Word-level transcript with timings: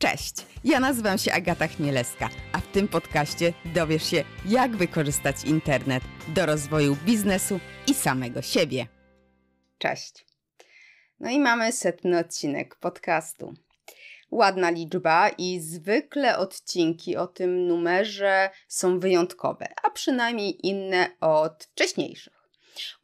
Cześć, 0.00 0.34
ja 0.64 0.80
nazywam 0.80 1.18
się 1.18 1.32
Agata 1.32 1.66
Chmielewska, 1.66 2.28
a 2.52 2.58
w 2.58 2.66
tym 2.66 2.88
podcaście 2.88 3.52
dowiesz 3.74 4.10
się, 4.10 4.24
jak 4.46 4.76
wykorzystać 4.76 5.44
internet 5.44 6.02
do 6.28 6.46
rozwoju 6.46 6.96
biznesu 7.04 7.60
i 7.86 7.94
samego 7.94 8.42
siebie. 8.42 8.86
Cześć. 9.78 10.24
No 11.20 11.30
i 11.30 11.40
mamy 11.40 11.72
setny 11.72 12.18
odcinek 12.18 12.76
podcastu. 12.76 13.54
Ładna 14.30 14.70
liczba 14.70 15.28
i 15.28 15.60
zwykle 15.60 16.38
odcinki 16.38 17.16
o 17.16 17.26
tym 17.26 17.66
numerze 17.66 18.50
są 18.68 19.00
wyjątkowe, 19.00 19.68
a 19.82 19.90
przynajmniej 19.90 20.66
inne 20.66 21.10
od 21.20 21.64
wcześniejszych. 21.64 22.39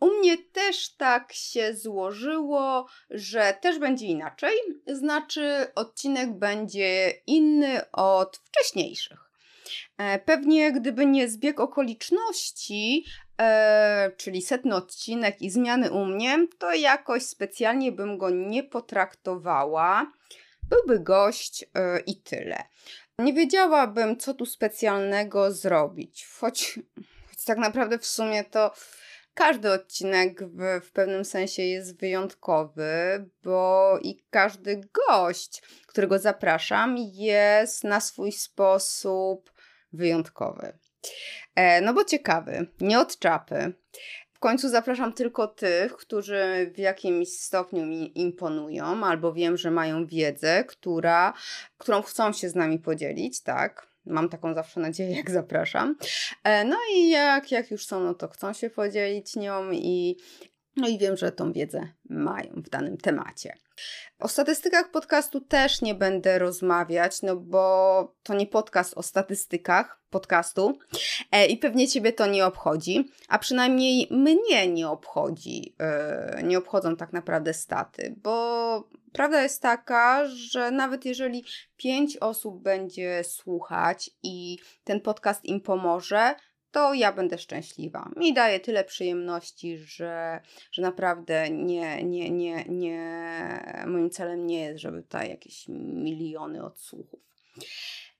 U 0.01 0.11
mnie 0.11 0.39
też 0.39 0.89
tak 0.89 1.33
się 1.33 1.75
złożyło, 1.75 2.87
że 3.11 3.57
też 3.61 3.79
będzie 3.79 4.07
inaczej, 4.07 4.55
znaczy 4.87 5.67
odcinek 5.75 6.33
będzie 6.33 7.13
inny 7.27 7.91
od 7.93 8.37
wcześniejszych. 8.37 9.27
E, 9.99 10.19
pewnie 10.19 10.73
gdyby 10.73 11.07
nie 11.07 11.29
zbieg 11.29 11.61
okoliczności, 11.61 13.05
e, 13.41 14.11
czyli 14.17 14.43
setny 14.43 14.75
odcinek 14.75 15.43
i 15.43 15.51
zmiany 15.51 15.91
u 15.91 16.05
mnie, 16.05 16.47
to 16.59 16.75
jakoś 16.75 17.23
specjalnie 17.23 17.93
bym 17.93 18.19
go 18.19 18.31
nie 18.31 18.63
potraktowała. 18.63 20.13
Byłby 20.63 21.01
gość 21.01 21.65
e, 21.75 22.01
i 22.01 22.17
tyle. 22.17 22.65
Nie 23.19 23.33
wiedziałabym, 23.33 24.17
co 24.17 24.35
tu 24.35 24.47
specjalnego 24.47 25.53
zrobić, 25.53 26.27
choć, 26.41 26.79
choć 27.29 27.45
tak 27.45 27.59
naprawdę 27.59 27.99
w 27.99 28.07
sumie 28.07 28.45
to 28.45 28.75
każdy 29.37 29.73
odcinek 29.73 30.45
w, 30.45 30.81
w 30.87 30.93
pewnym 30.93 31.25
sensie 31.25 31.63
jest 31.63 32.01
wyjątkowy, 32.01 33.25
bo 33.45 33.99
i 34.03 34.25
każdy 34.31 34.81
gość, 35.09 35.63
którego 35.87 36.19
zapraszam, 36.19 36.97
jest 37.13 37.85
na 37.85 38.01
swój 38.01 38.33
sposób 38.33 39.53
wyjątkowy. 39.93 40.79
E, 41.55 41.81
no 41.81 41.95
bo 41.95 42.05
ciekawy, 42.05 42.67
nie 42.81 43.01
od 43.01 43.19
czapy. 43.19 43.73
W 44.33 44.39
końcu 44.39 44.69
zapraszam 44.69 45.13
tylko 45.13 45.47
tych, 45.47 45.97
którzy 45.97 46.73
w 46.75 46.79
jakimś 46.79 47.29
stopniu 47.29 47.87
mi 47.87 48.21
imponują, 48.21 49.05
albo 49.05 49.33
wiem, 49.33 49.57
że 49.57 49.71
mają 49.71 50.07
wiedzę, 50.07 50.65
która, 50.65 51.33
którą 51.79 52.03
chcą 52.03 52.33
się 52.33 52.49
z 52.49 52.55
nami 52.55 52.79
podzielić, 52.79 53.43
tak? 53.43 53.96
Mam 54.07 54.29
taką 54.29 54.55
zawsze 54.55 54.81
nadzieję, 54.81 55.17
jak 55.17 55.31
zapraszam. 55.31 55.97
E, 56.45 56.65
no 56.65 56.77
i 56.95 57.11
jak, 57.11 57.53
jak 57.53 57.71
już 57.71 57.87
są, 57.87 58.01
no 58.01 58.15
to 58.15 58.29
chcą 58.29 58.53
się 58.53 58.71
podzielić 58.71 59.37
nią 59.37 59.71
i, 59.73 60.17
no 60.77 60.89
i 60.89 60.99
wiem, 60.99 61.17
że 61.17 61.33
tą 61.33 61.53
wiedzę 61.53 61.89
mają 62.09 62.53
w 62.57 62.69
danym 62.69 62.97
temacie. 62.97 63.55
O 64.19 64.29
statystykach 64.29 64.91
podcastu 64.91 65.41
też 65.41 65.83
nie 65.83 65.95
będę 65.95 66.39
rozmawiać, 66.39 67.23
no 67.23 67.37
bo 67.37 68.15
to 68.23 68.35
nie 68.35 68.47
podcast 68.47 68.95
o 68.95 69.03
statystykach 69.03 70.01
podcastu 70.11 70.79
e, 71.33 71.47
i 71.47 71.57
pewnie 71.57 71.89
Ciebie 71.89 72.13
to 72.13 72.27
nie 72.27 72.47
obchodzi, 72.47 73.11
a 73.29 73.39
przynajmniej 73.39 74.09
mnie 74.11 74.73
nie 74.73 74.89
obchodzi, 74.89 75.75
e, 75.81 76.41
nie 76.43 76.59
obchodzą 76.59 76.97
tak 76.97 77.13
naprawdę 77.13 77.55
staty, 77.55 78.15
bo 78.23 78.89
prawda 79.13 79.43
jest 79.43 79.63
taka, 79.63 80.27
że 80.27 80.71
nawet 80.71 81.05
jeżeli 81.05 81.45
pięć 81.77 82.17
osób 82.17 82.63
będzie 82.63 83.25
słuchać 83.25 84.11
i 84.23 84.59
ten 84.85 85.01
podcast 85.01 85.45
im 85.45 85.61
pomoże, 85.61 86.35
to 86.77 86.95
ja 86.95 87.13
będę 87.13 87.39
szczęśliwa. 87.39 88.11
Mi 88.17 88.35
daje 88.35 88.61
tyle 88.61 88.85
przyjemności, 88.85 89.79
że, 89.79 90.41
że 90.73 90.83
naprawdę 90.83 91.51
nie, 91.51 92.05
nie, 92.05 92.31
nie, 92.31 92.65
nie, 92.65 93.85
moim 93.87 94.11
celem 94.11 94.47
nie 94.47 94.61
jest, 94.61 94.81
żeby 94.81 95.03
tutaj 95.03 95.31
jakieś 95.31 95.65
miliony 95.69 96.65
odsłuchów. 96.65 97.21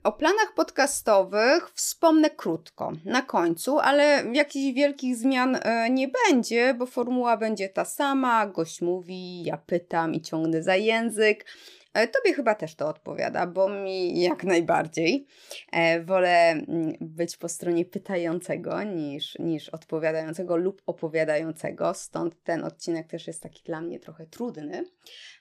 O 0.05 0.13
planach 0.13 0.55
podcastowych 0.55 1.71
wspomnę 1.75 2.31
krótko, 2.31 2.93
na 3.05 3.23
końcu, 3.23 3.79
ale 3.79 4.25
jakichś 4.33 4.75
wielkich 4.75 5.17
zmian 5.17 5.59
e, 5.63 5.91
nie 5.91 6.09
będzie, 6.09 6.75
bo 6.75 6.87
formuła 6.87 7.37
będzie 7.37 7.69
ta 7.69 7.85
sama. 7.85 8.47
Gość 8.47 8.81
mówi, 8.81 9.45
ja 9.45 9.57
pytam 9.57 10.15
i 10.15 10.21
ciągnę 10.21 10.63
za 10.63 10.77
język. 10.77 11.47
E, 11.97 12.09
tobie 12.09 12.35
chyba 12.35 12.55
też 12.55 12.75
to 12.75 12.89
odpowiada, 12.89 13.47
bo 13.47 13.69
mi 13.69 14.21
jak 14.21 14.45
najbardziej. 14.45 15.27
E, 15.73 16.05
wolę 16.05 16.51
mm, 16.51 16.93
być 17.01 17.37
po 17.37 17.49
stronie 17.49 17.85
pytającego 17.85 18.83
niż, 18.83 19.39
niż 19.39 19.69
odpowiadającego 19.69 20.57
lub 20.57 20.83
opowiadającego, 20.87 21.95
stąd 21.95 22.43
ten 22.43 22.65
odcinek 22.65 23.07
też 23.07 23.27
jest 23.27 23.43
taki 23.43 23.63
dla 23.63 23.81
mnie 23.81 24.01
trochę 24.01 24.27
trudny, 24.27 24.85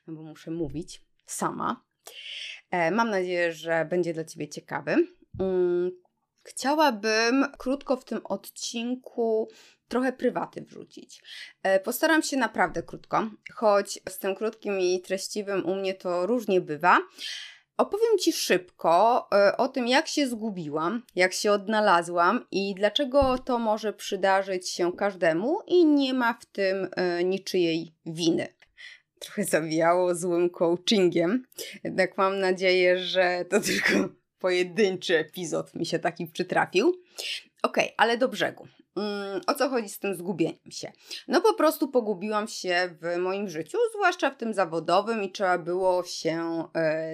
no 0.08 0.14
bo 0.14 0.24
muszę 0.24 0.52
mówić 0.52 1.02
sama. 1.26 1.84
E, 2.72 2.92
mam 2.92 3.10
nadzieję, 3.10 3.52
że 3.52 3.86
będzie 3.86 4.14
dla 4.14 4.24
Ciebie 4.24 4.48
ciekawy. 4.48 4.96
Mm, 5.40 5.92
chciałabym 6.44 7.46
krótko 7.58 7.98
w 7.98 8.06
tym 8.06 8.20
odcinku 8.24 9.48
trochę 9.88 10.14
prywaty 10.14 10.62
wrzucić. 10.62 11.22
E, 11.64 11.80
postaram 11.80 12.24
się 12.24 12.38
naprawdę 12.38 12.84
krótko, 12.84 13.30
choć 13.54 14.00
z 14.10 14.20
tym 14.20 14.36
krótkim 14.36 14.80
i 14.80 15.02
treściwym 15.02 15.66
u 15.66 15.76
mnie 15.76 15.94
to 15.94 16.26
różnie 16.26 16.62
bywa. 16.62 17.02
Opowiem 17.78 18.18
Ci 18.20 18.34
szybko 18.34 19.28
e, 19.34 19.58
o 19.58 19.68
tym, 19.68 19.88
jak 19.88 20.08
się 20.08 20.28
zgubiłam, 20.28 21.04
jak 21.16 21.34
się 21.34 21.52
odnalazłam 21.52 22.46
i 22.52 22.76
dlaczego 22.76 23.38
to 23.38 23.60
może 23.60 23.94
przydarzyć 23.94 24.70
się 24.70 24.94
każdemu 24.94 25.60
i 25.68 25.86
nie 25.86 26.14
ma 26.14 26.34
w 26.34 26.46
tym 26.46 26.90
niczyjej 27.24 27.94
winy 28.06 28.56
trochę 29.26 29.44
zawijało 29.44 30.16
złym 30.16 30.50
coachingiem. 30.50 31.44
Jednak 31.84 32.18
mam 32.18 32.40
nadzieję, 32.40 32.98
że 32.98 33.46
to 33.50 33.60
tylko 33.70 34.10
pojedynczy 34.40 35.18
epizod 35.18 35.76
mi 35.76 35.86
się 35.86 36.00
taki 36.00 36.28
przytrafił. 36.28 37.02
Okej, 37.64 37.86
okay, 37.86 37.96
ale 37.98 38.18
do 38.18 38.28
brzegu. 38.28 38.68
Mm, 38.96 39.42
o 39.48 39.54
co 39.54 39.70
chodzi 39.70 39.90
z 39.90 40.00
tym 40.00 40.16
zgubieniem 40.16 40.72
się? 40.72 40.92
No 41.28 41.42
po 41.42 41.54
prostu 41.54 41.88
pogubiłam 41.88 42.48
się 42.48 42.96
w 43.02 43.18
moim 43.18 43.50
życiu, 43.50 43.78
zwłaszcza 43.96 44.30
w 44.30 44.38
tym 44.38 44.54
zawodowym 44.54 45.24
i 45.24 45.32
trzeba 45.32 45.58
było 45.58 46.04
się 46.04 46.64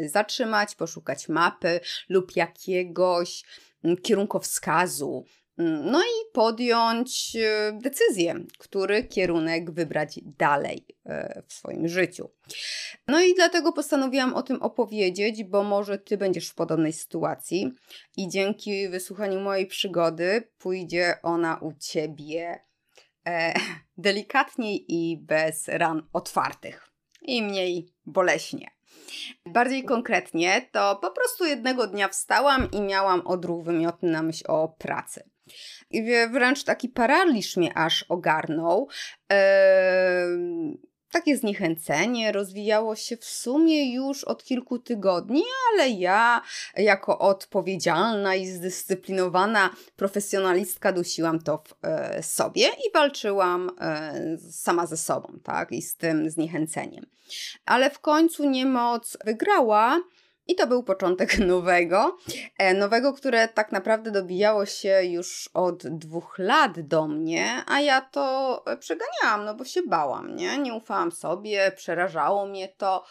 y, 0.04 0.10
zatrzymać, 0.10 0.76
poszukać 0.76 1.30
mapy 1.30 1.80
lub 2.10 2.36
jakiegoś 2.36 3.44
y, 3.86 3.96
kierunkowskazu, 3.96 5.26
no 5.84 6.02
i 6.02 6.34
podjąć 6.34 7.36
e, 7.36 7.80
decyzję, 7.82 8.36
który 8.58 9.04
kierunek 9.04 9.72
wybrać 9.72 10.20
dalej 10.24 10.86
e, 11.06 11.44
w 11.48 11.54
swoim 11.54 11.88
życiu. 11.88 12.30
No 13.08 13.22
i 13.22 13.34
dlatego 13.34 13.74
postanowiłam 13.74 14.34
o 14.34 14.44
tym 14.44 14.62
opowiedzieć, 14.62 15.44
bo 15.44 15.64
może 15.64 15.98
ty 15.98 16.18
będziesz 16.18 16.50
w 16.50 16.56
podobnej 16.56 16.94
sytuacji 16.94 17.72
i 18.18 18.30
dzięki 18.30 18.90
wysłuchaniu 18.90 19.40
mojej 19.40 19.68
przygody 19.68 20.50
pójdzie 20.58 21.16
ona 21.24 21.58
u 21.58 21.74
ciebie 21.80 22.60
e, 23.28 23.54
delikatniej 23.98 24.86
i 24.88 25.18
bez 25.18 25.68
ran 25.68 26.08
otwartych 26.14 26.92
i 27.22 27.44
mniej 27.44 27.94
boleśnie. 28.06 28.72
Bardziej 29.46 29.84
konkretnie, 29.84 30.70
to 30.72 30.96
po 30.96 31.12
prostu 31.12 31.46
jednego 31.46 31.88
dnia 31.88 32.08
wstałam 32.08 32.72
i 32.72 32.82
miałam 32.82 33.28
odruch 33.28 33.64
wymiotny 33.64 34.12
na 34.12 34.24
myśl 34.24 34.44
o 34.48 34.68
pracy. 34.68 35.30
I 35.90 36.04
wręcz 36.32 36.64
taki 36.64 36.90
paraliż 36.90 37.58
mnie 37.58 37.78
aż 37.78 38.04
ogarnął. 38.04 38.88
Takie 41.12 41.38
zniechęcenie 41.38 42.32
rozwijało 42.32 42.96
się 42.96 43.18
w 43.18 43.26
sumie 43.26 43.94
już 43.94 44.24
od 44.24 44.44
kilku 44.44 44.80
tygodni, 44.80 45.44
ale 45.72 45.90
ja, 45.90 46.42
jako 46.78 47.20
odpowiedzialna 47.20 48.36
i 48.36 48.48
zdyscyplinowana 48.48 49.70
profesjonalistka, 49.96 50.92
dusiłam 50.92 51.40
to 51.40 51.64
w 51.68 51.86
e, 51.86 52.24
sobie 52.24 52.68
i 52.68 52.94
walczyłam 52.94 53.72
e, 53.80 54.38
sama 54.52 54.88
ze 54.88 54.98
sobą, 54.98 55.40
tak, 55.44 55.72
i 55.72 55.82
z 55.82 55.96
tym 55.96 56.30
zniechęceniem. 56.30 57.06
Ale 57.66 57.90
w 57.90 58.00
końcu 58.00 58.50
niemoc 58.50 59.18
wygrała 59.26 60.02
i 60.48 60.56
to 60.56 60.68
był 60.68 60.84
początek 60.84 61.40
nowego, 61.54 62.18
e, 62.58 62.74
nowego, 62.74 63.14
które 63.14 63.48
tak 63.48 63.72
naprawdę 63.72 64.12
dobijało 64.12 64.66
się 64.66 65.04
już 65.04 65.50
od 65.54 65.88
dwóch 65.88 66.36
lat 66.40 66.80
do 66.80 67.08
mnie, 67.08 67.64
a 67.68 67.82
ja 67.82 68.02
to 68.02 68.64
przeganiałam, 68.80 69.46
no 69.46 69.56
bo 69.56 69.66
się 69.66 69.82
bałam, 69.88 70.36
nie? 70.36 70.58
Nie 70.58 70.74
ufałam 70.74 71.12
sobie, 71.12 71.72
przerażało 71.76 72.46
mnie 72.46 72.70
to. 72.70 73.06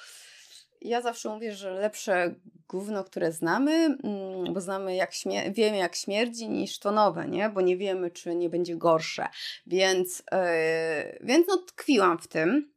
Ja 0.81 1.01
zawsze 1.03 1.29
mówię, 1.29 1.53
że 1.53 1.71
lepsze 1.71 2.35
gówno, 2.69 3.05
które 3.05 3.33
znamy, 3.33 3.73
mm, 3.73 4.55
bo 4.55 4.61
znamy 4.61 4.95
jak 4.95 5.11
śmier- 5.13 5.53
wiemy 5.55 5.77
jak 5.77 5.97
śmierdzi 5.97 6.49
niż 6.49 6.79
to 6.79 6.91
nowe, 6.91 7.29
nie? 7.29 7.49
Bo 7.49 7.61
nie 7.61 7.77
wiemy, 7.77 8.11
czy 8.11 8.35
nie 8.35 8.51
będzie 8.51 8.77
gorsze. 8.77 9.29
Więc, 9.67 10.23
yy, 10.33 11.19
więc 11.21 11.47
no 11.49 11.57
tkwiłam 11.57 12.19
w 12.19 12.29
tym. 12.29 12.73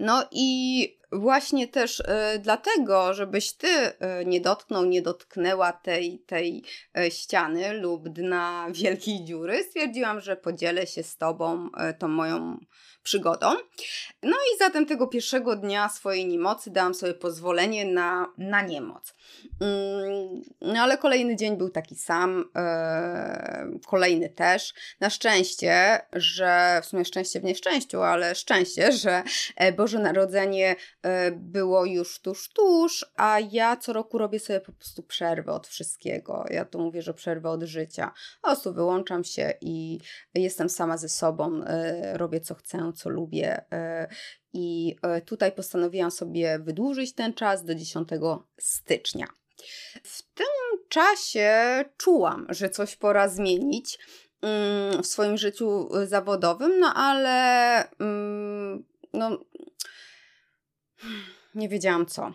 No 0.00 0.24
i 0.30 1.00
właśnie 1.12 1.68
też 1.68 2.00
y, 2.00 2.04
dlatego, 2.38 3.14
żebyś 3.14 3.52
ty 3.52 3.68
y, 3.68 3.92
nie 4.26 4.40
dotknął, 4.40 4.84
nie 4.84 5.02
dotknęła 5.02 5.72
tej, 5.72 6.18
tej 6.18 6.62
y, 6.98 7.10
ściany 7.10 7.72
lub 7.72 8.08
dna 8.08 8.66
wielkiej 8.82 9.24
dziury, 9.24 9.64
stwierdziłam, 9.64 10.20
że 10.20 10.36
podzielę 10.36 10.86
się 10.86 11.02
z 11.02 11.16
tobą 11.16 11.68
tą 11.98 12.08
moją 12.08 12.58
przygodą. 13.02 13.46
No 14.22 14.36
i 14.36 14.58
zatem 14.58 14.86
tego 14.86 15.06
pierwszego 15.06 15.56
dnia 15.56 15.88
swojej 15.88 16.26
niemocy 16.26 16.70
dałam 16.70 16.94
sobie 16.94 17.14
pozwolenie 17.14 17.84
na, 17.84 18.32
na 18.38 18.62
niemoc. 18.62 19.14
Mm, 19.60 20.42
no 20.60 20.80
ale 20.80 20.98
kolejny 20.98 21.36
dzień 21.36 21.56
był 21.56 21.70
taki 21.70 21.96
sam, 21.96 22.50
e, 22.56 23.70
kolejny 23.86 24.28
też. 24.28 24.74
Na 25.00 25.10
szczęście, 25.10 26.00
że 26.12 26.80
w 26.82 26.86
sumie 26.86 27.04
szczęście 27.04 27.40
w 27.40 27.44
nieszczęściu, 27.44 28.02
ale 28.02 28.34
szczęście, 28.34 28.92
że 28.92 29.22
e, 29.56 29.72
Boże 29.90 30.02
Narodzenie 30.02 30.76
e, 31.02 31.30
było 31.30 31.84
już 31.84 32.20
tuż, 32.20 32.52
tuż, 32.52 33.06
a 33.16 33.40
ja 33.50 33.76
co 33.76 33.92
roku 33.92 34.18
robię 34.18 34.38
sobie 34.38 34.60
po 34.60 34.72
prostu 34.72 35.02
przerwę 35.02 35.52
od 35.52 35.66
wszystkiego. 35.66 36.44
Ja 36.50 36.64
tu 36.64 36.80
mówię, 36.80 37.02
że 37.02 37.14
przerwę 37.14 37.50
od 37.50 37.62
życia. 37.62 38.12
Po 38.42 38.48
prostu 38.48 38.74
wyłączam 38.74 39.24
się 39.24 39.52
i 39.60 39.98
jestem 40.34 40.68
sama 40.68 40.96
ze 40.96 41.08
sobą, 41.08 41.60
robię 42.12 42.40
co 42.40 42.54
chcę, 42.54 42.92
co 42.96 43.10
lubię 43.10 43.64
i 44.52 44.96
tutaj 45.24 45.52
postanowiłam 45.52 46.10
sobie 46.10 46.58
wydłużyć 46.58 47.14
ten 47.14 47.34
czas 47.34 47.64
do 47.64 47.74
10 47.74 48.08
stycznia. 48.60 49.26
W 50.02 50.22
tym 50.34 50.46
czasie 50.88 51.84
czułam, 51.96 52.46
że 52.48 52.70
coś 52.70 52.96
pora 52.96 53.28
zmienić 53.28 53.98
mm, 54.42 55.02
w 55.02 55.06
swoim 55.06 55.36
życiu 55.36 55.88
zawodowym, 56.06 56.80
no 56.80 56.94
ale 56.94 57.88
mm, 57.98 58.84
no, 59.12 59.38
nie 61.54 61.68
wiedziałam 61.68 62.06
co. 62.06 62.32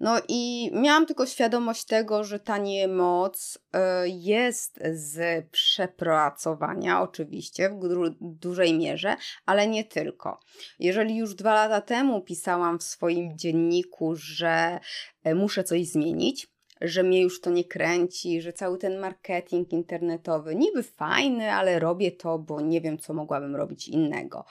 No 0.00 0.20
i 0.28 0.70
miałam 0.74 1.06
tylko 1.06 1.26
świadomość 1.26 1.84
tego, 1.84 2.24
że 2.24 2.40
ta 2.40 2.58
niemoc 2.58 3.58
e, 3.72 4.08
jest 4.08 4.80
z 4.92 5.46
przepracowania, 5.50 7.02
oczywiście, 7.02 7.70
w 7.70 8.14
dużej 8.20 8.74
mierze, 8.74 9.16
ale 9.46 9.66
nie 9.66 9.84
tylko. 9.84 10.40
Jeżeli 10.78 11.16
już 11.16 11.34
dwa 11.34 11.54
lata 11.54 11.80
temu 11.80 12.20
pisałam 12.20 12.78
w 12.78 12.82
swoim 12.82 13.38
dzienniku, 13.38 14.16
że 14.16 14.80
e, 15.24 15.34
muszę 15.34 15.64
coś 15.64 15.86
zmienić, 15.86 16.46
że 16.80 17.02
mnie 17.02 17.22
już 17.22 17.40
to 17.40 17.50
nie 17.50 17.64
kręci, 17.64 18.42
że 18.42 18.52
cały 18.52 18.78
ten 18.78 18.98
marketing 18.98 19.72
internetowy 19.72 20.54
niby 20.54 20.82
fajny, 20.82 21.52
ale 21.52 21.78
robię 21.78 22.12
to, 22.12 22.38
bo 22.38 22.60
nie 22.60 22.80
wiem, 22.80 22.98
co 22.98 23.14
mogłabym 23.14 23.56
robić 23.56 23.88
innego. 23.88 24.44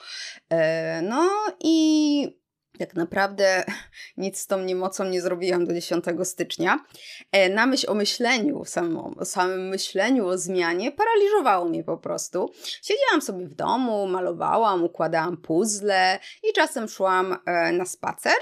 E, 0.50 1.02
no 1.02 1.30
i 1.60 2.38
tak 2.78 2.94
naprawdę 2.94 3.64
nic 4.16 4.38
z 4.38 4.46
tą 4.46 4.60
niemocą 4.60 5.04
nie 5.04 5.20
zrobiłam 5.20 5.66
do 5.66 5.74
10 5.74 6.04
stycznia. 6.24 6.84
E, 7.32 7.48
na 7.48 7.66
myśl 7.66 7.90
o 7.90 7.94
myśleniu, 7.94 8.64
samym, 8.64 9.14
samym 9.24 9.68
myśleniu 9.68 10.26
o 10.26 10.38
zmianie 10.38 10.92
paraliżowało 10.92 11.64
mnie 11.64 11.84
po 11.84 11.96
prostu. 11.96 12.52
Siedziałam 12.82 13.22
sobie 13.22 13.46
w 13.46 13.54
domu, 13.54 14.06
malowałam, 14.06 14.84
układałam 14.84 15.36
puzzle 15.36 16.18
i 16.50 16.52
czasem 16.52 16.88
szłam 16.88 17.36
e, 17.46 17.72
na 17.72 17.86
spacer. 17.86 18.38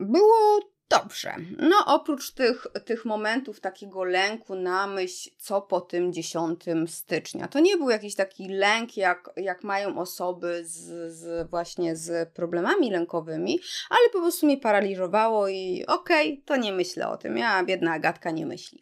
Było 0.00 0.71
Dobrze. 0.92 1.34
No 1.58 1.76
oprócz 1.86 2.30
tych, 2.30 2.66
tych 2.84 3.04
momentów 3.04 3.60
takiego 3.60 4.04
lęku 4.04 4.54
na 4.54 4.86
myśl, 4.86 5.30
co 5.38 5.60
po 5.60 5.80
tym 5.80 6.12
10 6.12 6.64
stycznia. 6.86 7.48
To 7.48 7.60
nie 7.60 7.76
był 7.76 7.90
jakiś 7.90 8.14
taki 8.14 8.48
lęk, 8.48 8.96
jak, 8.96 9.30
jak 9.36 9.64
mają 9.64 9.98
osoby 9.98 10.64
z, 10.64 11.12
z 11.12 11.50
właśnie 11.50 11.96
z 11.96 12.32
problemami 12.32 12.90
lękowymi, 12.90 13.60
ale 13.90 14.10
po 14.12 14.20
prostu 14.20 14.46
mnie 14.46 14.58
paraliżowało 14.58 15.48
i 15.48 15.84
okej, 15.86 16.32
okay, 16.32 16.42
to 16.44 16.56
nie 16.56 16.72
myślę 16.72 17.08
o 17.08 17.16
tym. 17.16 17.38
Ja, 17.38 17.64
biedna 17.64 17.92
Agatka, 17.92 18.30
nie 18.30 18.46
myśli. 18.46 18.78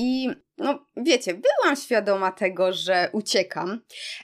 I 0.00 0.28
no 0.58 0.78
wiecie, 0.96 1.34
byłam 1.34 1.76
świadoma 1.76 2.32
tego, 2.32 2.72
że 2.72 3.08
uciekam 3.12 3.80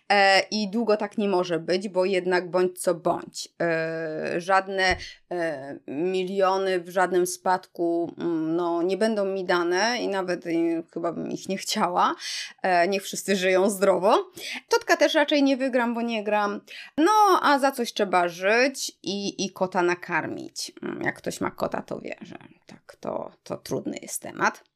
e, 0.08 0.40
i 0.50 0.70
długo 0.70 0.96
tak 0.96 1.18
nie 1.18 1.28
może 1.28 1.58
być, 1.58 1.88
bo 1.88 2.04
jednak 2.04 2.50
bądź 2.50 2.78
co 2.78 2.94
bądź. 2.94 3.48
E, 3.62 4.40
żadne 4.40 4.96
e, 5.30 5.78
miliony 5.88 6.80
w 6.80 6.88
żadnym 6.88 7.26
spadku 7.26 8.14
mm, 8.18 8.56
no, 8.56 8.82
nie 8.82 8.96
będą 8.96 9.24
mi 9.24 9.44
dane 9.44 9.98
i 10.00 10.08
nawet 10.08 10.46
e, 10.46 10.50
chyba 10.94 11.12
bym 11.12 11.30
ich 11.30 11.48
nie 11.48 11.56
chciała. 11.56 12.14
E, 12.62 12.88
niech 12.88 13.02
wszyscy 13.02 13.36
żyją 13.36 13.70
zdrowo. 13.70 14.30
Totka 14.68 14.96
też 14.96 15.14
raczej 15.14 15.42
nie 15.42 15.56
wygram, 15.56 15.94
bo 15.94 16.02
nie 16.02 16.24
gram. 16.24 16.60
No, 16.98 17.40
a 17.42 17.58
za 17.58 17.72
coś 17.72 17.92
trzeba 17.92 18.28
żyć 18.28 18.92
i, 19.02 19.44
i 19.44 19.50
kota 19.52 19.82
nakarmić. 19.82 20.72
Mm, 20.82 21.02
jak 21.02 21.16
ktoś 21.16 21.40
ma 21.40 21.50
kota, 21.50 21.82
to 21.82 22.00
wie, 22.00 22.16
że 22.20 22.38
tak, 22.66 22.96
to, 23.00 23.32
to 23.42 23.56
trudny 23.56 23.96
jest 24.02 24.22
temat. 24.22 24.73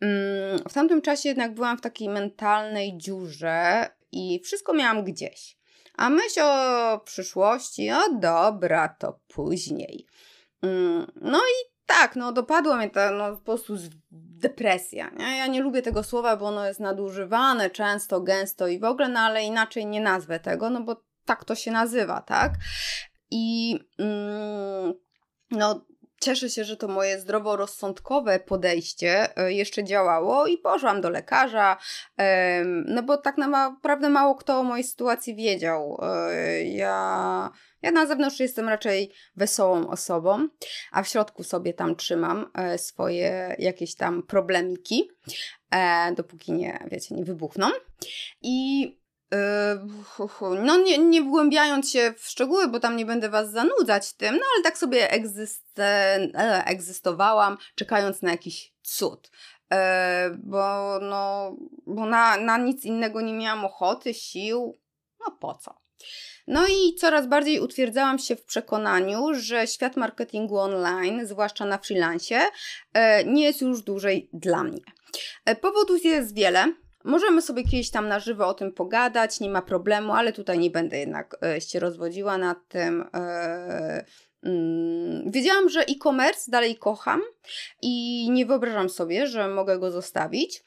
Mm, 0.00 0.58
w 0.68 0.72
tamtym 0.72 1.02
czasie 1.02 1.28
jednak 1.28 1.54
byłam 1.54 1.78
w 1.78 1.80
takiej 1.80 2.08
mentalnej 2.08 2.98
dziurze 2.98 3.88
i 4.12 4.40
wszystko 4.44 4.74
miałam 4.74 5.04
gdzieś. 5.04 5.56
A 5.96 6.10
myśl 6.10 6.40
o 6.42 7.00
przyszłości, 7.04 7.90
o 7.90 8.14
dobra, 8.20 8.88
to 8.88 9.20
później. 9.28 10.06
Mm, 10.62 11.12
no 11.20 11.38
i 11.38 11.70
tak, 11.86 12.16
no 12.16 12.32
dopadła 12.32 12.76
mnie 12.76 12.90
ta 12.90 13.10
no, 13.10 13.36
po 13.36 13.42
prostu 13.42 13.76
depresja. 14.10 15.10
Nie? 15.10 15.36
Ja 15.36 15.46
nie 15.46 15.62
lubię 15.62 15.82
tego 15.82 16.02
słowa, 16.02 16.36
bo 16.36 16.46
ono 16.46 16.66
jest 16.66 16.80
nadużywane 16.80 17.70
często, 17.70 18.20
gęsto 18.20 18.68
i 18.68 18.78
w 18.78 18.84
ogóle, 18.84 19.08
no 19.08 19.20
ale 19.20 19.44
inaczej 19.44 19.86
nie 19.86 20.00
nazwę 20.00 20.40
tego, 20.40 20.70
no 20.70 20.80
bo 20.80 21.02
tak 21.24 21.44
to 21.44 21.54
się 21.54 21.70
nazywa, 21.70 22.20
tak? 22.20 22.52
I 23.30 23.78
mm, 23.98 24.94
no 25.50 25.86
Cieszę 26.20 26.50
się, 26.50 26.64
że 26.64 26.76
to 26.76 26.88
moje 26.88 27.20
zdroworozsądkowe 27.20 28.40
podejście 28.40 29.36
e, 29.36 29.52
jeszcze 29.52 29.84
działało 29.84 30.46
i 30.46 30.58
poszłam 30.58 31.00
do 31.00 31.10
lekarza, 31.10 31.76
no 32.84 33.02
bo 33.02 33.16
tak 33.16 33.38
naprawdę 33.38 34.08
mało 34.08 34.34
kto 34.34 34.58
o 34.58 34.62
mojej 34.62 34.84
sytuacji 34.84 35.34
wiedział. 35.34 36.00
E, 36.02 36.64
ja, 36.64 37.50
ja 37.82 37.90
na 37.90 38.06
zewnątrz 38.06 38.40
jestem 38.40 38.68
raczej 38.68 39.12
wesołą 39.36 39.88
osobą, 39.88 40.48
a 40.92 41.02
w 41.02 41.08
środku 41.08 41.44
sobie 41.44 41.74
tam 41.74 41.96
trzymam 41.96 42.50
e, 42.54 42.78
swoje 42.78 43.56
jakieś 43.58 43.94
tam 43.94 44.22
problemiki, 44.22 45.10
dopóki 46.16 46.52
nie, 46.52 46.78
wiecie, 46.90 47.14
nie 47.14 47.24
wybuchną. 47.24 47.66
I 48.42 48.99
no, 50.62 50.78
nie, 50.78 50.98
nie 50.98 51.22
wgłębiając 51.22 51.90
się 51.90 52.14
w 52.18 52.26
szczegóły, 52.26 52.68
bo 52.68 52.80
tam 52.80 52.96
nie 52.96 53.06
będę 53.06 53.28
Was 53.28 53.50
zanudzać 53.50 54.12
tym, 54.12 54.34
no 54.34 54.42
ale 54.54 54.64
tak 54.64 54.78
sobie 54.78 55.10
egzyste, 55.10 56.14
e, 56.34 56.64
egzystowałam, 56.66 57.56
czekając 57.74 58.22
na 58.22 58.30
jakiś 58.30 58.74
cud. 58.82 59.30
E, 59.72 60.30
bo 60.42 60.98
no, 61.02 61.56
bo 61.86 62.06
na, 62.06 62.36
na 62.36 62.58
nic 62.58 62.84
innego 62.84 63.20
nie 63.20 63.34
miałam 63.34 63.64
ochoty, 63.64 64.14
sił, 64.14 64.80
no 65.20 65.36
po 65.40 65.54
co? 65.54 65.80
No 66.46 66.66
i 66.66 66.94
coraz 66.94 67.26
bardziej 67.26 67.60
utwierdzałam 67.60 68.18
się 68.18 68.36
w 68.36 68.44
przekonaniu, 68.44 69.26
że 69.32 69.66
świat 69.66 69.96
marketingu 69.96 70.58
online, 70.58 71.26
zwłaszcza 71.26 71.64
na 71.64 71.78
freelancie, 71.78 72.40
e, 72.92 73.24
nie 73.24 73.44
jest 73.44 73.60
już 73.60 73.82
dłużej 73.82 74.30
dla 74.32 74.62
mnie. 74.64 74.80
Powodów 75.60 76.04
jest 76.04 76.34
wiele. 76.34 76.72
Możemy 77.04 77.42
sobie 77.42 77.64
kiedyś 77.64 77.90
tam 77.90 78.08
na 78.08 78.18
żywo 78.18 78.48
o 78.48 78.54
tym 78.54 78.72
pogadać, 78.72 79.40
nie 79.40 79.50
ma 79.50 79.62
problemu, 79.62 80.12
ale 80.12 80.32
tutaj 80.32 80.58
nie 80.58 80.70
będę 80.70 80.98
jednak 80.98 81.36
e, 81.44 81.60
się 81.60 81.80
rozwodziła 81.80 82.38
nad 82.38 82.68
tym. 82.68 83.04
Mm, 84.42 85.30
wiedziałam, 85.30 85.68
że 85.68 85.80
e-commerce 85.80 86.50
dalej 86.50 86.76
kocham 86.76 87.22
i 87.82 88.26
nie 88.30 88.46
wyobrażam 88.46 88.88
sobie, 88.88 89.26
że 89.26 89.48
mogę 89.48 89.78
go 89.78 89.90
zostawić. 89.90 90.62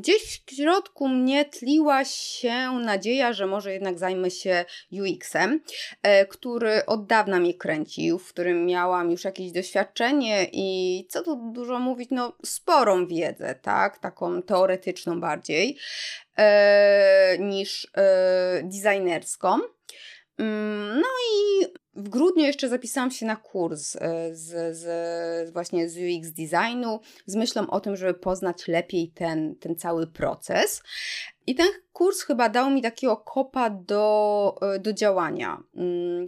Gdzieś 0.00 0.42
w 0.46 0.54
środku 0.54 1.08
mnie 1.08 1.44
tliła 1.44 2.04
się 2.04 2.72
nadzieja, 2.72 3.32
że 3.32 3.46
może 3.46 3.72
jednak 3.72 3.98
zajmę 3.98 4.30
się 4.30 4.64
UX-em, 4.92 5.60
e, 6.02 6.26
który 6.26 6.86
od 6.86 7.06
dawna 7.06 7.40
mnie 7.40 7.54
kręcił, 7.54 8.18
w 8.18 8.28
którym 8.28 8.66
miałam 8.66 9.10
już 9.10 9.24
jakieś 9.24 9.52
doświadczenie 9.52 10.46
i 10.52 11.06
co 11.10 11.22
tu 11.22 11.52
dużo 11.52 11.78
mówić, 11.78 12.08
no 12.10 12.32
sporą 12.44 13.06
wiedzę, 13.06 13.54
tak, 13.54 13.98
taką 13.98 14.42
teoretyczną 14.42 15.20
bardziej 15.20 15.78
e, 16.36 17.36
niż 17.38 17.88
e, 17.96 18.62
designerską. 18.62 19.58
Mm, 20.38 21.00
no 21.00 21.08
i 21.32 21.66
w 21.98 22.08
grudniu 22.08 22.44
jeszcze 22.44 22.68
zapisałam 22.68 23.10
się 23.10 23.26
na 23.26 23.36
kurs 23.36 23.96
e, 23.96 24.34
z, 24.34 24.76
z, 24.76 25.52
właśnie 25.52 25.88
z 25.88 25.96
UX 25.96 26.30
designu 26.30 27.00
z 27.26 27.36
myślą 27.36 27.70
o 27.70 27.80
tym, 27.80 27.96
żeby 27.96 28.14
poznać 28.14 28.68
lepiej 28.68 29.12
ten, 29.14 29.56
ten 29.56 29.76
cały 29.76 30.06
proces. 30.06 30.82
I 31.46 31.54
ten 31.54 31.66
kurs 31.92 32.22
chyba 32.22 32.48
dał 32.48 32.70
mi 32.70 32.82
takiego 32.82 33.16
kopa 33.16 33.70
do, 33.70 34.54
e, 34.62 34.78
do 34.78 34.92
działania. 34.92 35.62
Mm, 35.76 36.26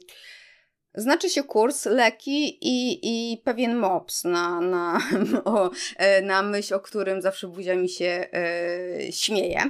znaczy 0.94 1.30
się 1.30 1.42
kurs, 1.42 1.86
leki 1.86 2.58
i, 2.60 3.00
i 3.32 3.38
pewien 3.38 3.76
mops 3.76 4.24
na, 4.24 4.60
na, 4.60 5.00
o, 5.44 5.70
e, 5.96 6.22
na 6.22 6.42
myśl, 6.42 6.74
o 6.74 6.80
którym 6.80 7.22
zawsze 7.22 7.48
buzia 7.48 7.76
mi 7.76 7.88
się 7.88 8.26
e, 8.32 9.12
śmieje. 9.12 9.60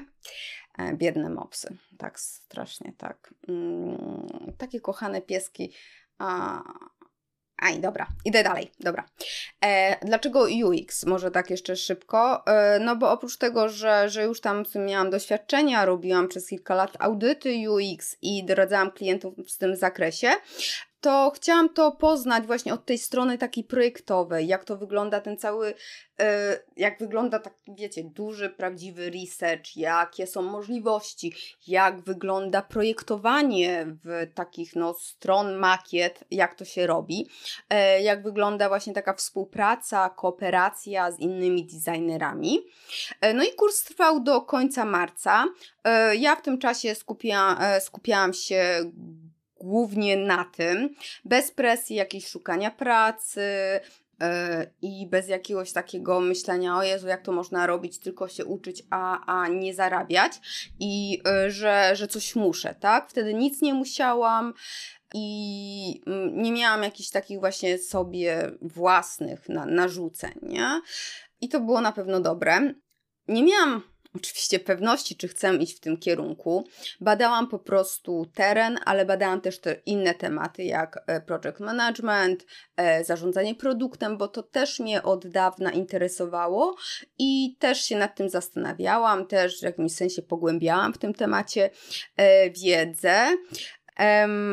E, 0.79 0.95
biedne 0.95 1.31
mopsy, 1.31 1.77
tak 1.99 2.21
strasznie, 2.21 2.93
tak. 2.99 3.35
Mm, 3.49 4.53
takie 4.59 4.81
kochane 4.81 5.23
pieski, 5.23 5.73
a, 6.19 6.63
Aj, 7.61 7.81
dobra, 7.81 8.07
idę 8.25 8.43
dalej, 8.43 8.71
dobra. 8.81 9.05
E, 9.65 9.97
dlaczego 10.07 10.47
UX? 10.65 11.07
Może 11.07 11.31
tak 11.31 11.51
jeszcze 11.51 11.77
szybko. 11.77 12.47
E, 12.47 12.79
no 12.79 12.97
bo 12.97 13.11
oprócz 13.11 13.37
tego, 13.37 13.69
że, 13.69 14.09
że 14.09 14.25
już 14.25 14.41
tam 14.41 14.65
miałam 14.87 15.11
doświadczenia, 15.11 15.85
robiłam 15.85 16.29
przez 16.29 16.49
kilka 16.49 16.75
lat 16.75 16.97
audyty 16.99 17.71
UX 17.71 18.17
i 18.23 18.45
doradzałam 18.45 18.91
klientów 18.91 19.35
w 19.49 19.59
tym 19.59 19.77
zakresie, 19.77 20.31
to 21.01 21.33
chciałam 21.35 21.69
to 21.69 21.93
poznać 21.93 22.47
właśnie 22.47 22.75
od 22.75 22.87
tej 22.87 22.99
strony 22.99 23.39
takiej 23.39 23.65
projektowej, 23.65 24.47
jak 24.47 24.65
to 24.65 24.77
wygląda 24.77 25.21
ten 25.21 25.39
cały, 25.39 25.75
e, 26.21 26.59
jak 26.77 26.99
wygląda 26.99 27.39
taki, 27.39 27.75
wiecie, 27.75 28.05
duży, 28.05 28.51
prawdziwy 28.51 29.11
research, 29.11 29.77
jakie 29.77 30.27
są 30.27 30.43
możliwości, 30.43 31.35
jak 31.67 32.01
wygląda 32.01 32.63
projektowanie 32.63 33.87
w 34.05 34.27
takich, 34.35 34.77
no, 34.77 34.95
stron 34.95 35.55
makiet, 35.55 36.25
jak 36.31 36.55
to 36.55 36.65
się 36.65 36.87
robi, 36.87 37.29
e, 37.71 38.03
jak 38.03 38.23
wygląda 38.23 38.69
właśnie 38.69 38.93
taka 38.93 39.15
współpraca, 39.15 40.09
kooperacja 40.09 41.13
z 41.13 41.21
innymi 41.21 41.67
designerami. 41.67 42.59
E, 43.21 43.35
no 43.35 43.45
i 43.45 43.55
kurs 43.55 43.85
trwał 43.85 44.21
do 44.21 44.43
końca 44.43 44.85
marca. 44.85 45.45
Ja 46.19 46.37
w 46.37 46.43
tym 46.43 46.59
czasie 46.59 46.95
skupiałam 47.81 48.33
się 48.33 48.93
głównie 49.61 50.17
na 50.17 50.45
tym, 50.45 50.95
bez 51.25 51.51
presji 51.51 51.97
jakiejś 51.97 52.27
szukania 52.27 52.71
pracy, 52.71 53.41
e, 54.21 54.67
i 54.83 55.07
bez 55.07 55.29
jakiegoś 55.29 55.73
takiego 55.73 56.21
myślenia, 56.21 56.77
o 56.77 56.83
Jezu, 56.83 57.09
jak 57.09 57.23
to 57.23 57.33
można 57.33 57.67
robić, 57.67 57.99
tylko 57.99 58.29
się 58.29 58.45
uczyć, 58.45 58.83
a, 58.91 59.27
a 59.27 59.49
nie 59.49 59.75
zarabiać 59.75 60.33
i 60.81 61.23
e, 61.27 61.51
że, 61.51 61.91
że 61.95 62.09
coś 62.09 62.37
muszę, 62.37 62.75
tak? 62.81 63.11
Wtedy 63.11 63.35
nic 63.35 63.63
nie 63.63 63.75
musiałam 63.75 64.55
i 65.15 66.03
mm, 66.07 66.43
nie 66.43 66.53
miałam 66.53 66.83
jakichś 66.83 67.11
takich 67.11 67.41
właśnie 67.41 67.79
sobie 67.79 68.51
własnych 68.63 69.49
na, 69.49 69.67
narzuceń, 69.67 70.35
nie? 70.43 70.81
I 71.41 71.49
to 71.49 71.61
było 71.61 71.81
na 71.81 71.93
pewno 71.93 72.21
dobre. 72.21 72.75
Nie 73.29 73.43
miałam 73.43 73.83
oczywiście 74.17 74.59
pewności, 74.59 75.17
czy 75.17 75.29
chcę 75.29 75.57
iść 75.57 75.77
w 75.77 75.81
tym 75.81 75.97
kierunku. 75.97 76.69
Badałam 77.01 77.49
po 77.49 77.59
prostu 77.59 78.27
teren, 78.35 78.79
ale 78.85 79.07
badałam 79.07 79.41
też 79.41 79.61
te 79.61 79.77
inne 79.87 80.15
tematy, 80.15 80.65
jak 80.65 81.05
e, 81.07 81.21
project 81.21 81.61
management, 81.61 82.47
e, 82.77 83.05
zarządzanie 83.05 83.55
produktem, 83.55 84.19
bo 84.19 84.29
to 84.29 84.43
też 84.43 84.81
mnie 84.81 85.03
od 85.03 85.27
dawna 85.27 85.71
interesowało 85.71 86.77
i 87.19 87.57
też 87.59 87.85
się 87.85 87.97
nad 87.97 88.17
tym 88.17 88.29
zastanawiałam, 88.29 89.27
też 89.27 89.61
w 89.61 89.63
jakimś 89.63 89.93
sensie 89.93 90.23
pogłębiałam 90.23 90.93
w 90.93 90.99
tym 90.99 91.15
temacie 91.15 91.71
e, 92.17 92.51
wiedzę. 92.51 93.37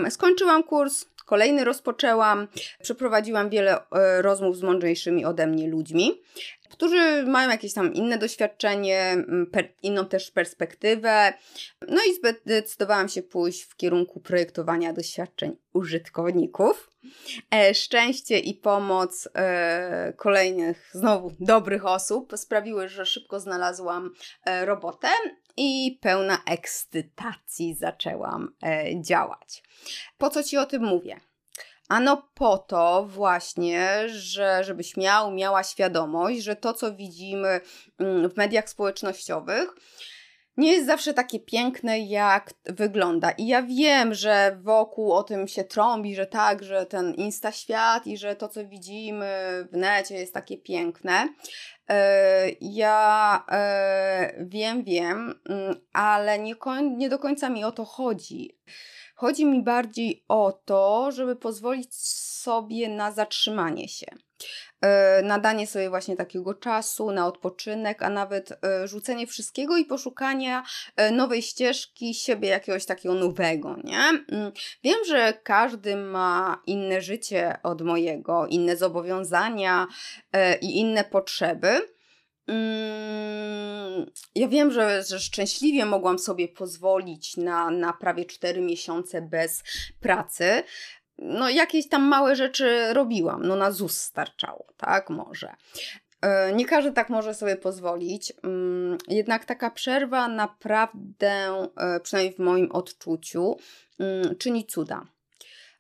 Skończyłam 0.09 0.63
kurs, 0.63 1.05
kolejny 1.25 1.63
rozpoczęłam, 1.63 2.47
przeprowadziłam 2.83 3.49
wiele 3.49 3.79
rozmów 4.21 4.57
z 4.57 4.61
mądrzejszymi 4.61 5.25
ode 5.25 5.47
mnie 5.47 5.67
ludźmi 5.67 6.21
którzy 6.77 7.23
mają 7.23 7.49
jakieś 7.49 7.73
tam 7.73 7.93
inne 7.93 8.17
doświadczenie, 8.17 9.17
per, 9.51 9.69
inną 9.83 10.05
też 10.05 10.31
perspektywę. 10.31 11.33
No 11.87 11.97
i 11.97 12.37
zdecydowałam 12.43 13.09
się 13.09 13.23
pójść 13.23 13.63
w 13.63 13.75
kierunku 13.75 14.19
projektowania 14.19 14.93
doświadczeń 14.93 15.55
użytkowników. 15.73 16.89
E, 17.53 17.73
szczęście 17.73 18.39
i 18.39 18.53
pomoc 18.53 19.29
e, 19.35 20.13
kolejnych, 20.17 20.89
znowu 20.93 21.31
dobrych 21.39 21.85
osób 21.85 22.33
sprawiły, 22.35 22.89
że 22.89 23.05
szybko 23.05 23.39
znalazłam 23.39 24.13
e, 24.45 24.65
robotę 24.65 25.07
i 25.57 25.99
pełna 26.01 26.37
ekscytacji 26.45 27.75
zaczęłam 27.75 28.55
e, 28.63 29.01
działać. 29.01 29.63
Po 30.17 30.29
co 30.29 30.43
Ci 30.43 30.57
o 30.57 30.65
tym 30.65 30.83
mówię? 30.83 31.19
Ano 31.89 32.29
po 32.33 32.57
to 32.57 33.05
właśnie, 33.09 34.03
że 34.07 34.63
żebyś 34.63 34.97
miał, 34.97 35.31
miała 35.31 35.63
świadomość, 35.63 36.39
że 36.39 36.55
to, 36.55 36.73
co 36.73 36.95
widzimy 36.95 37.61
mm, 37.99 38.29
w 38.29 38.37
mediach 38.37 38.69
społecznościowych, 38.69 39.73
nie 40.57 40.71
jest 40.71 40.87
zawsze 40.87 41.13
takie 41.13 41.39
piękne, 41.39 41.99
jak 41.99 42.53
wygląda. 42.65 43.31
I 43.31 43.47
ja 43.47 43.63
wiem, 43.63 44.13
że 44.13 44.57
wokół 44.61 45.13
o 45.13 45.23
tym 45.23 45.47
się 45.47 45.63
trąbi, 45.63 46.15
że 46.15 46.25
tak, 46.25 46.63
że 46.63 46.85
ten 46.85 47.13
insta 47.13 47.51
świat 47.51 48.07
i 48.07 48.17
że 48.17 48.35
to, 48.35 48.47
co 48.47 48.65
widzimy 48.65 49.27
w 49.71 49.77
necie 49.77 50.15
jest 50.15 50.33
takie 50.33 50.57
piękne. 50.57 51.29
E, 51.89 52.49
ja 52.61 53.45
e, 53.51 54.45
wiem, 54.47 54.83
wiem, 54.83 55.39
mm, 55.49 55.75
ale 55.93 56.39
nie, 56.39 56.55
nie 56.97 57.09
do 57.09 57.19
końca 57.19 57.49
mi 57.49 57.63
o 57.63 57.71
to 57.71 57.85
chodzi. 57.85 58.57
Chodzi 59.15 59.45
mi 59.45 59.63
bardziej 59.63 60.23
o 60.27 60.51
to, 60.65 61.11
żeby 61.11 61.35
pozwolić 61.35 61.95
sobie 61.95 62.89
na 62.89 63.11
zatrzymanie 63.11 63.87
się. 63.87 64.05
E, 64.81 65.21
nadanie 65.23 65.67
sobie 65.67 65.89
właśnie 65.89 66.15
takiego 66.15 66.53
czasu 66.53 67.11
na 67.11 67.27
odpoczynek, 67.27 68.03
a 68.03 68.09
nawet 68.09 68.51
e, 68.51 68.87
rzucenie 68.87 69.27
wszystkiego 69.27 69.77
i 69.77 69.85
poszukania 69.85 70.63
e, 70.95 71.11
nowej 71.11 71.41
ścieżki 71.41 72.13
siebie 72.13 72.49
jakiegoś 72.49 72.85
takiego 72.85 73.15
nowego, 73.15 73.75
nie? 73.83 73.99
Mm, 73.99 74.51
wiem, 74.83 74.97
że 75.07 75.33
każdy 75.43 75.95
ma 75.95 76.61
inne 76.65 77.01
życie 77.01 77.57
od 77.63 77.81
mojego, 77.81 78.47
inne 78.47 78.77
zobowiązania 78.77 79.87
i 80.61 80.79
inne 80.79 81.03
potrzeby. 81.03 81.81
Mm, 82.47 84.05
ja 84.35 84.47
wiem, 84.47 84.71
że, 84.71 85.03
że 85.03 85.19
szczęśliwie 85.19 85.85
mogłam 85.85 86.19
sobie 86.19 86.47
pozwolić 86.47 87.37
na, 87.37 87.71
na 87.71 87.93
prawie 87.93 88.25
4 88.25 88.61
miesiące 88.61 89.21
bez 89.21 89.63
pracy. 89.99 90.63
No, 91.19 91.49
jakieś 91.49 91.89
tam 91.89 92.03
małe 92.03 92.35
rzeczy 92.35 92.93
robiłam. 92.93 93.45
No, 93.45 93.55
na 93.55 93.71
ZUS 93.71 94.01
starczało, 94.01 94.65
tak? 94.77 95.09
Może. 95.09 95.55
E, 96.21 96.53
nie 96.53 96.65
każdy 96.65 96.91
tak 96.91 97.09
może 97.09 97.33
sobie 97.33 97.55
pozwolić, 97.55 98.33
mm, 98.43 98.97
jednak 99.07 99.45
taka 99.45 99.71
przerwa 99.71 100.27
naprawdę, 100.27 101.67
e, 101.77 101.99
przynajmniej 101.99 102.35
w 102.35 102.39
moim 102.39 102.71
odczuciu, 102.71 103.57
mm, 103.99 104.35
czyni 104.35 104.65
cuda. 104.65 105.05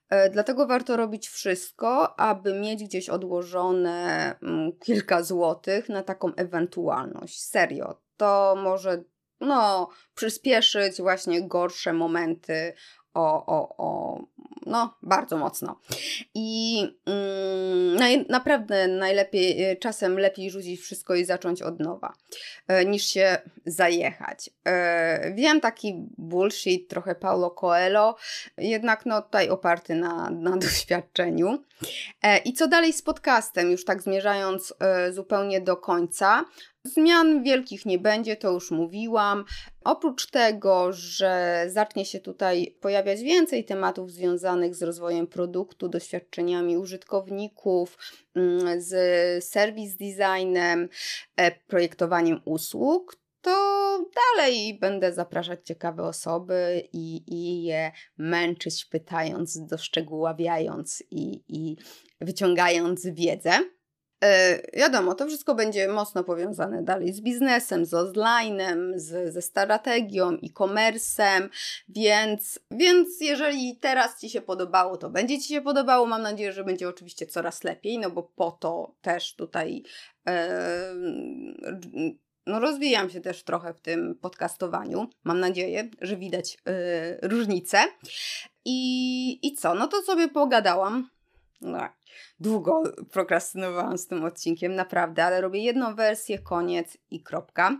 E, 0.09 0.29
dlatego 0.29 0.67
warto 0.67 0.97
robić 0.97 1.29
wszystko, 1.29 2.19
aby 2.19 2.53
mieć 2.59 2.83
gdzieś 2.83 3.09
odłożone 3.09 4.35
mm, 4.41 4.71
kilka 4.79 5.23
złotych 5.23 5.89
na 5.89 6.03
taką 6.03 6.35
ewentualność. 6.35 7.43
Serio, 7.43 8.01
to 8.17 8.55
może 8.63 9.03
no, 9.41 9.89
przyspieszyć 10.15 11.01
właśnie 11.01 11.47
gorsze 11.47 11.93
momenty 11.93 12.73
o, 13.13 13.45
o, 13.45 13.75
o 13.77 14.19
no, 14.67 14.97
bardzo 15.01 15.37
mocno. 15.37 15.79
I 16.35 16.81
mm, 17.05 18.25
naprawdę 18.29 18.87
najlepiej, 18.87 19.63
e, 19.63 19.75
czasem 19.75 20.19
lepiej 20.19 20.51
rzucić 20.51 20.81
wszystko 20.81 21.15
i 21.15 21.25
zacząć 21.25 21.61
od 21.61 21.79
nowa, 21.79 22.13
e, 22.67 22.85
niż 22.85 23.05
się 23.05 23.37
zajechać. 23.65 24.49
E, 24.67 25.33
wiem 25.33 25.61
taki 25.61 26.07
bullshit, 26.17 26.89
trochę 26.89 27.15
Paulo 27.15 27.51
Coelho, 27.51 28.15
jednak 28.57 29.05
no 29.05 29.21
tutaj 29.21 29.49
oparty 29.49 29.95
na, 29.95 30.29
na 30.29 30.57
doświadczeniu. 30.67 31.63
E, 32.23 32.37
I 32.37 32.53
co 32.53 32.67
dalej 32.67 32.93
z 32.93 33.01
podcastem, 33.01 33.71
już 33.71 33.85
tak 33.85 34.01
zmierzając 34.01 34.73
zupełnie 35.11 35.61
do 35.61 35.77
końca. 35.77 36.45
Zmian 36.93 37.43
wielkich 37.43 37.85
nie 37.85 37.99
będzie, 37.99 38.35
to 38.35 38.51
już 38.51 38.71
mówiłam. 38.71 39.45
Oprócz 39.83 40.29
tego, 40.31 40.93
że 40.93 41.63
zacznie 41.67 42.05
się 42.05 42.19
tutaj 42.19 42.77
pojawiać 42.81 43.21
więcej 43.21 43.65
tematów 43.65 44.11
związanych 44.11 44.75
z 44.75 44.83
rozwojem 44.83 45.27
produktu, 45.27 45.89
doświadczeniami 45.89 46.77
użytkowników, 46.77 47.97
mm, 48.35 48.81
z 48.81 49.43
serwis 49.43 49.95
designem, 49.97 50.89
e, 51.35 51.51
projektowaniem 51.51 52.41
usług, 52.45 53.17
to 53.41 54.05
dalej 54.15 54.79
będę 54.79 55.13
zapraszać 55.13 55.59
ciekawe 55.67 56.03
osoby 56.03 56.87
i, 56.93 57.23
i 57.27 57.63
je 57.63 57.91
męczyć, 58.17 58.85
pytając, 58.85 59.65
doszczegóławiając 59.65 61.03
i, 61.11 61.43
i 61.47 61.77
wyciągając 62.21 63.07
wiedzę. 63.07 63.59
Yy, 64.21 64.79
wiadomo, 64.79 65.15
to 65.15 65.27
wszystko 65.27 65.55
będzie 65.55 65.87
mocno 65.87 66.23
powiązane 66.23 66.83
dalej 66.83 67.13
z 67.13 67.21
biznesem, 67.21 67.85
z 67.85 67.91
online'em, 67.91 68.91
z, 68.95 69.33
ze 69.33 69.41
strategią, 69.41 70.29
e-commerce'em, 70.29 71.49
więc, 71.89 72.59
więc 72.71 73.21
jeżeli 73.21 73.77
teraz 73.77 74.19
Ci 74.19 74.29
się 74.29 74.41
podobało, 74.41 74.97
to 74.97 75.09
będzie 75.09 75.39
Ci 75.39 75.47
się 75.53 75.61
podobało. 75.61 76.05
Mam 76.05 76.21
nadzieję, 76.21 76.53
że 76.53 76.63
będzie 76.63 76.89
oczywiście 76.89 77.25
coraz 77.25 77.63
lepiej, 77.63 77.99
no 77.99 78.09
bo 78.09 78.23
po 78.23 78.51
to 78.51 78.95
też 79.01 79.35
tutaj 79.35 79.83
yy, 80.25 80.33
no 82.47 82.59
rozwijam 82.59 83.09
się 83.09 83.21
też 83.21 83.43
trochę 83.43 83.73
w 83.73 83.81
tym 83.81 84.15
podcastowaniu. 84.21 85.09
Mam 85.23 85.39
nadzieję, 85.39 85.89
że 86.01 86.17
widać 86.17 86.57
yy, 86.65 87.29
różnicę. 87.29 87.77
I, 88.65 89.47
I 89.47 89.53
co? 89.53 89.75
No 89.75 89.87
to 89.87 90.01
sobie 90.01 90.27
pogadałam 90.27 91.09
No, 91.61 91.89
długo 92.39 92.83
prokrastynowałam 93.11 93.97
z 93.97 94.07
tym 94.07 94.23
odcinkiem, 94.23 94.75
naprawdę, 94.75 95.23
ale 95.23 95.41
robię 95.41 95.63
jedną 95.63 95.95
wersję, 95.95 96.39
koniec 96.39 96.97
i 97.11 97.23
kropka. 97.23 97.77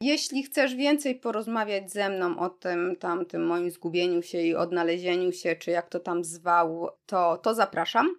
Jeśli 0.00 0.42
chcesz 0.42 0.74
więcej 0.74 1.14
porozmawiać 1.14 1.92
ze 1.92 2.10
mną 2.10 2.38
o 2.38 2.50
tym, 2.50 2.96
tamtym 2.96 3.46
moim 3.46 3.70
zgubieniu 3.70 4.22
się 4.22 4.38
i 4.38 4.54
odnalezieniu 4.54 5.32
się, 5.32 5.56
czy 5.56 5.70
jak 5.70 5.88
to 5.88 6.00
tam 6.00 6.24
zwał, 6.24 6.88
to, 7.06 7.38
to 7.38 7.54
zapraszam. 7.54 8.16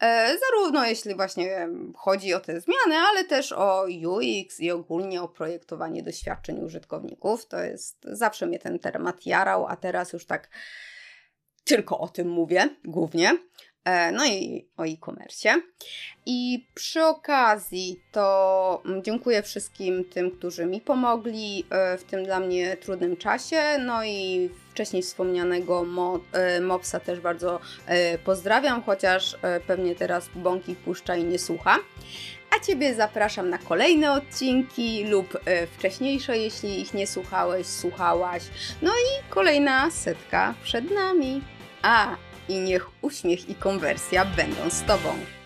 E, 0.00 0.36
zarówno 0.38 0.84
jeśli 0.84 1.14
właśnie 1.14 1.68
chodzi 1.96 2.34
o 2.34 2.40
te 2.40 2.60
zmiany, 2.60 2.96
ale 2.96 3.24
też 3.24 3.52
o 3.52 3.86
UX 4.06 4.60
i 4.60 4.70
ogólnie 4.70 5.22
o 5.22 5.28
projektowanie 5.28 6.02
doświadczeń 6.02 6.64
użytkowników. 6.64 7.46
To 7.46 7.62
jest 7.62 8.04
zawsze 8.04 8.46
mnie 8.46 8.58
ten 8.58 8.78
temat 8.78 9.26
jarał, 9.26 9.66
a 9.66 9.76
teraz 9.76 10.12
już 10.12 10.26
tak 10.26 10.48
tylko 11.64 11.98
o 11.98 12.08
tym 12.08 12.28
mówię 12.28 12.68
głównie. 12.84 13.38
E, 13.88 14.12
no 14.12 14.26
i 14.26 14.68
o 14.76 14.84
e-commerce. 14.84 15.60
I 16.26 16.66
przy 16.74 17.04
okazji 17.04 18.00
to 18.12 18.82
mm, 18.86 19.02
dziękuję 19.02 19.42
wszystkim 19.42 20.04
tym, 20.04 20.30
którzy 20.30 20.66
mi 20.66 20.80
pomogli 20.80 21.64
e, 21.70 21.98
w 21.98 22.04
tym 22.04 22.24
dla 22.24 22.40
mnie 22.40 22.76
trudnym 22.76 23.16
czasie. 23.16 23.62
No 23.78 24.04
i 24.04 24.50
wcześniej 24.70 25.02
wspomnianego 25.02 25.86
e, 26.32 26.60
Mopsa 26.60 27.00
też 27.00 27.20
bardzo 27.20 27.60
pozdrawiam, 28.24 28.82
chociaż 28.82 29.36
pewnie 29.66 29.94
teraz 29.94 30.28
bąki 30.34 30.74
puszcza 30.74 31.16
i 31.16 31.24
nie 31.24 31.38
słucha. 31.38 31.78
A 32.56 32.64
Ciebie 32.64 32.94
zapraszam 32.94 33.50
na 33.50 33.58
kolejne 33.58 34.12
odcinki 34.12 35.04
lub 35.04 35.40
wcześniejsze, 35.76 36.38
jeśli 36.38 36.80
ich 36.80 36.94
nie 36.94 37.06
słuchałeś, 37.06 37.66
słuchałaś. 37.66 38.42
No 38.82 38.90
i 38.90 39.30
kolejna 39.30 39.90
setka 39.90 40.54
przed 40.62 40.90
nami. 40.90 41.42
A, 41.82 42.16
i 42.48 42.60
niech 42.60 42.90
uśmiech 43.02 43.48
i 43.48 43.54
konwersja 43.54 44.24
będą 44.24 44.70
z 44.70 44.82
Tobą. 44.82 45.37